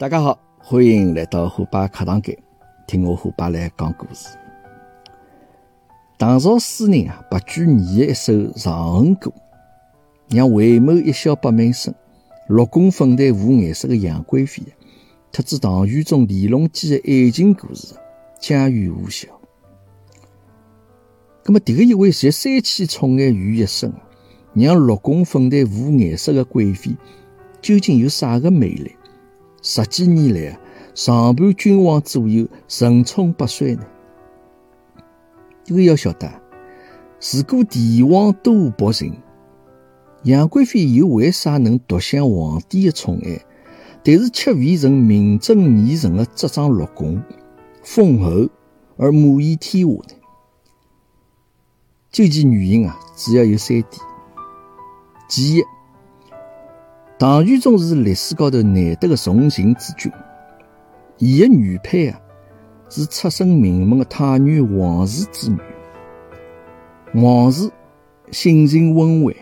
[0.00, 2.38] 大家好，欢迎来到虎爸课堂间，
[2.86, 4.28] 听我虎爸来讲故事。
[6.16, 9.28] 唐朝诗人啊，白居易的一首《长恨歌》，
[10.36, 11.92] 让回眸一笑百媚生，
[12.48, 14.62] 六宫粉黛无颜色的杨贵妃，
[15.32, 17.96] 特指唐玄宗李隆基的爱情故事，
[18.38, 19.26] 家喻户晓。
[21.44, 23.92] 那么，这个一位集三千宠爱于一身，
[24.54, 26.96] 让六宫粉黛无颜色的贵妃，
[27.60, 28.94] 究竟有啥个魅力？
[29.60, 30.60] 十几年来啊，
[30.94, 33.84] 常伴君王左右，神宠不衰呢。
[35.64, 36.30] 这个要晓得，
[37.32, 39.14] 如果帝王多薄情，
[40.22, 43.44] 杨贵妃又为啥能独享皇帝的宠爱，
[44.02, 47.22] 但是却未成名正言顺的执掌六宫、
[47.82, 48.48] 封侯
[48.96, 50.14] 而母仪天下呢？
[52.10, 53.92] 究其原因啊，主要有三点：
[55.28, 55.62] 其一。
[57.18, 60.12] 唐玄宗是历史高头难得的重情之君，
[61.16, 62.20] 伊的女配啊
[62.88, 65.58] 是出身名门的太原王氏之女。
[67.14, 67.68] 王氏
[68.30, 69.34] 性情温婉，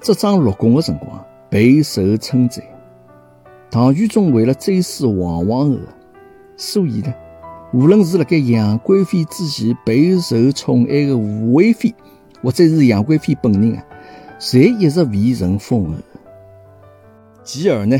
[0.00, 2.64] 执掌六宫的辰光备受称赞。
[3.68, 5.78] 唐玄宗为了追思王皇后，
[6.56, 7.12] 所以呢，
[7.72, 11.92] 无论是辣盖杨贵妃之前备受宠爱的武惠妃，
[12.40, 13.84] 或者是杨贵妃本人啊，
[14.38, 15.94] 侪一直未曾封后。
[17.44, 17.98] 其二呢，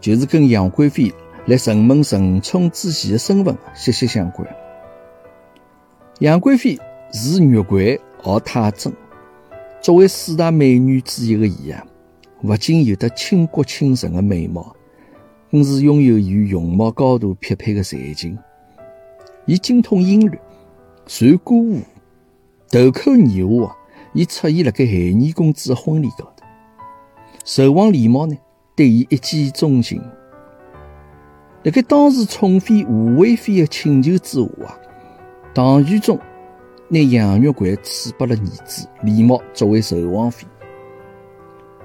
[0.00, 1.12] 就是跟杨贵妃
[1.46, 4.46] 来承蒙承宠之前的身份息息相关。
[6.20, 6.78] 杨贵妃
[7.12, 8.92] 是玉贵，而太真。
[9.80, 11.86] 作为四大美女之一的伊啊，
[12.42, 14.74] 不仅有得倾国倾城的美貌，
[15.50, 18.36] 更是拥有与容貌高度匹配的才情。
[19.46, 20.38] 伊精通音律，
[21.06, 21.80] 传歌舞，
[22.70, 23.76] 豆蔻年华啊，
[24.14, 26.44] 已出现了该海宁公主的婚礼高头。
[27.44, 28.36] 寿王李瑁呢？
[28.76, 30.02] 对伊一见钟情，
[31.62, 34.74] 辣盖当时宠妃武惠妃的请求之下啊，
[35.54, 36.18] 唐玄宗
[36.88, 40.44] 拿杨玉环赐拨了儿子李瑁作为寿王妃。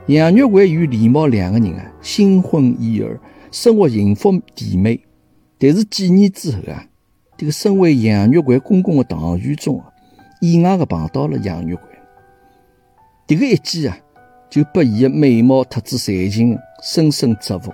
[0.07, 3.19] 杨玉环与李瑁两个人啊，新婚燕尔，
[3.51, 4.99] 生活幸福甜美。
[5.59, 6.87] 但是几年之后啊，
[7.37, 9.85] 这个身为杨玉环公公的唐玄宗啊，
[10.41, 11.83] 意外的碰到了杨玉环，
[13.27, 13.97] 这个一见啊。
[14.49, 17.71] 就被伊的美貌特子才情深深折服，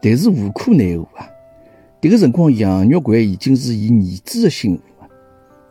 [0.00, 1.28] 但是无可奈何啊！
[2.00, 5.08] 迭个辰光，杨玉环已经是伊儿子的媳妇了，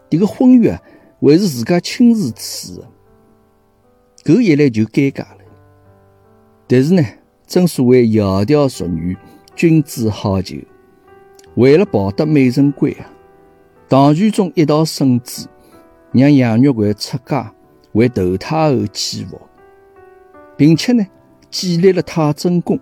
[0.10, 0.78] 迭个婚约，
[1.22, 2.88] 还是自家亲自处的，
[4.34, 5.38] 搿一来就尴尬了。
[6.68, 7.04] 但是呢，
[7.48, 9.16] 正所谓窈窕淑女，
[9.56, 10.66] 君子好逑。
[11.54, 13.08] 为了抱得美人归啊，
[13.88, 15.48] 唐玄宗一道圣旨，
[16.12, 17.54] 让杨玉环出家
[17.94, 19.40] 为窦太后祈福。
[20.58, 21.06] 并且呢，
[21.50, 22.80] 建立了太真宫，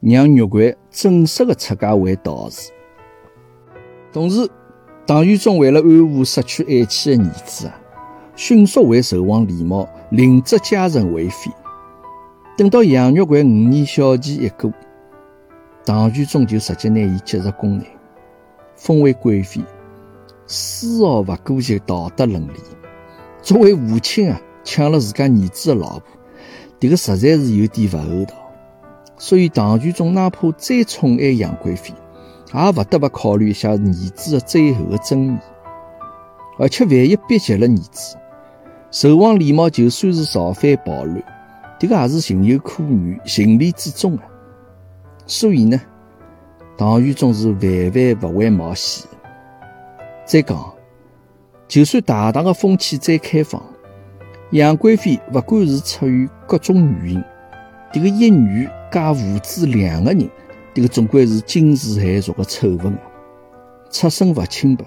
[0.00, 2.70] 让玉环正式的出家为道士。
[4.12, 4.48] 同时，
[5.06, 7.80] 唐玄宗为了安抚失去爱妻的儿子啊，
[8.36, 11.50] 迅速为寿王李瑁另择佳人为妃。
[12.56, 14.70] 等到杨玉环五年小期一过，
[15.86, 17.86] 唐玄宗就直接拿伊接入宫内，
[18.76, 19.62] 封为贵妃，
[20.46, 22.60] 丝毫不顾及道德伦理。
[23.40, 26.04] 作为父亲啊，抢了自家儿子的老婆。
[26.82, 28.34] 这个实在是有点不厚道，
[29.16, 31.94] 所以唐玄宗哪怕再宠爱杨贵妃，
[32.52, 35.40] 也不得不考虑一下儿子的最后的尊严。
[36.58, 38.16] 而且万一逼急了儿子，
[38.90, 41.22] 寿王李瑁就算是造反暴乱，
[41.78, 44.24] 这个也是情有可原、情理之中啊。
[45.24, 45.80] 所以呢，
[46.76, 49.06] 唐玄宗是万万不会冒险。
[50.24, 50.74] 再讲，
[51.68, 53.62] 就算大唐的风气再开放。
[54.52, 57.24] 杨贵妃不管是出于各种原因，
[57.90, 60.28] 这个一女加父子两个人，
[60.74, 63.00] 这个总归是惊世骇俗的丑闻啊！
[63.90, 64.84] 出身不清白，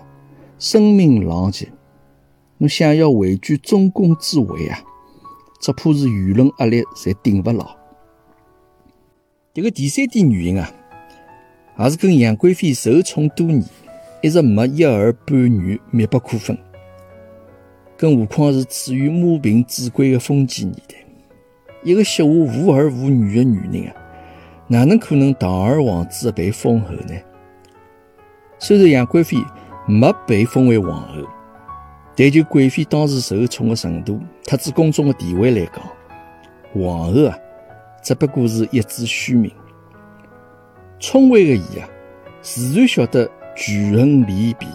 [0.60, 1.68] 声名狼藉，
[2.60, 4.78] 侬想要位居中宫之位啊，
[5.60, 7.66] 只怕是舆论压力侪顶不牢。
[9.52, 10.72] 这个第三点原因啊，
[11.80, 13.66] 也是跟杨贵妃受宠多年，
[14.22, 16.56] 一直没一儿半女密不可分。
[17.98, 20.96] 更何况是处于母凭子贵的封建年代，
[21.82, 23.96] 一个膝下无儿无女的女人啊，
[24.68, 27.16] 哪能可能堂而皇之的被封后呢？
[28.60, 29.38] 虽然杨贵妃
[29.88, 31.24] 没被封为皇后，
[32.18, 35.82] 但就贵妃当时受宠的程度，特指宫中的地位来讲，
[36.74, 37.38] 皇后啊，
[38.04, 39.50] 只不过是一纸虚名。
[41.00, 41.88] 聪慧的伊啊，
[42.42, 44.68] 自然晓得举恩离别，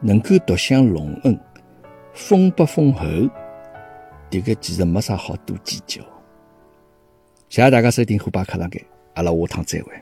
[0.00, 1.38] 能够独享隆恩。
[2.14, 3.06] 封不封侯，
[4.30, 6.02] 这个其实没啥好多计较。
[7.48, 9.92] 谢谢大家收听虎爸课堂间，阿拉下趟再会。